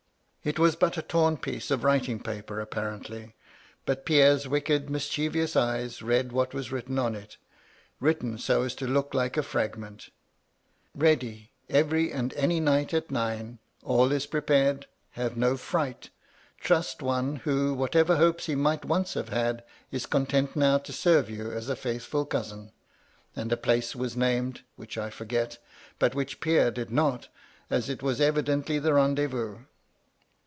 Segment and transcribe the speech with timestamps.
[0.43, 3.35] It was but a torn piece of writing paper apparently,
[3.85, 7.37] but Pierre's wicked mischievous eyes read what was written on it,—
[7.99, 10.09] written so as to look like a fragment
[10.95, 13.59] —'Ready, every and any night at nine.
[13.83, 14.87] All is prepared.
[15.11, 16.09] Have no fright.
[16.59, 20.91] Trust one who, what ever hopes he might once have had, is content now to
[20.91, 22.71] serve you as a faithful cousin,'
[23.35, 25.59] and a place was named, which I forget,
[25.99, 27.27] but which Pierre did not,
[27.69, 28.65] as it was 164 MY LADY LUDLOW.
[28.65, 28.93] eyideutly the
[29.39, 29.57] rendezvous.